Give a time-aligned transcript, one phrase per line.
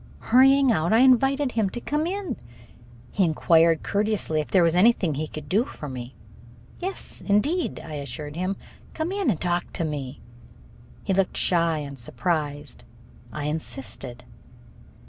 [0.17, 2.35] Hurrying out, I invited him to come in.
[3.11, 6.15] He inquired courteously if there was anything he could do for me.
[6.79, 8.55] "Yes, indeed," I assured him.
[8.95, 10.19] "Come in and talk to me."
[11.03, 12.83] He looked shy and surprised.
[13.31, 14.23] I insisted.